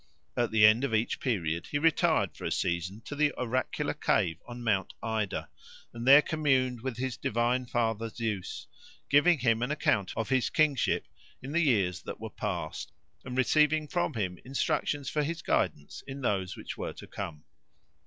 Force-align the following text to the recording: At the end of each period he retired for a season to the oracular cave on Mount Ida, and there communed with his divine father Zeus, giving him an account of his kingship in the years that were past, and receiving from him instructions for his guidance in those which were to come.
At 0.35 0.49
the 0.49 0.65
end 0.65 0.83
of 0.83 0.95
each 0.95 1.19
period 1.19 1.67
he 1.67 1.77
retired 1.77 2.35
for 2.35 2.43
a 2.43 2.51
season 2.51 3.01
to 3.01 3.13
the 3.15 3.33
oracular 3.33 3.93
cave 3.93 4.39
on 4.47 4.63
Mount 4.63 4.95
Ida, 5.03 5.47
and 5.93 6.07
there 6.07 6.23
communed 6.23 6.81
with 6.81 6.97
his 6.97 7.17
divine 7.17 7.67
father 7.67 8.09
Zeus, 8.09 8.65
giving 9.09 9.37
him 9.37 9.61
an 9.61 9.69
account 9.69 10.11
of 10.17 10.29
his 10.29 10.49
kingship 10.49 11.07
in 11.43 11.51
the 11.51 11.61
years 11.61 12.01
that 12.01 12.19
were 12.19 12.31
past, 12.31 12.91
and 13.23 13.37
receiving 13.37 13.87
from 13.87 14.15
him 14.15 14.39
instructions 14.43 15.07
for 15.07 15.21
his 15.21 15.43
guidance 15.43 16.01
in 16.07 16.21
those 16.21 16.57
which 16.57 16.79
were 16.79 16.93
to 16.93 17.05
come. 17.05 17.43